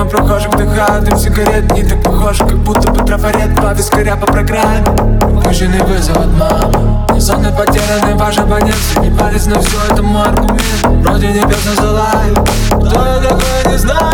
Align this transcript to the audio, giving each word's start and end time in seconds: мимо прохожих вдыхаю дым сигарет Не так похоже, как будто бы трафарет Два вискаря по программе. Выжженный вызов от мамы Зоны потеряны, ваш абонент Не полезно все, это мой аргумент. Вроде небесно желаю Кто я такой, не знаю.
мимо 0.00 0.10
прохожих 0.10 0.52
вдыхаю 0.52 1.02
дым 1.02 1.18
сигарет 1.18 1.72
Не 1.72 1.82
так 1.82 2.02
похоже, 2.02 2.44
как 2.44 2.58
будто 2.58 2.90
бы 2.90 3.04
трафарет 3.04 3.54
Два 3.54 3.72
вискаря 3.72 4.16
по 4.16 4.26
программе. 4.26 4.84
Выжженный 5.44 5.82
вызов 5.82 6.16
от 6.16 6.26
мамы 6.26 7.20
Зоны 7.20 7.50
потеряны, 7.52 8.14
ваш 8.14 8.38
абонент 8.38 8.76
Не 9.00 9.10
полезно 9.10 9.60
все, 9.60 9.76
это 9.90 10.02
мой 10.02 10.28
аргумент. 10.28 10.62
Вроде 10.84 11.28
небесно 11.28 11.74
желаю 11.74 12.34
Кто 12.70 13.06
я 13.06 13.20
такой, 13.20 13.72
не 13.72 13.78
знаю. 13.78 14.09